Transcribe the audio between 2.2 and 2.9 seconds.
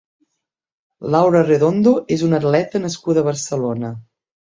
una atleta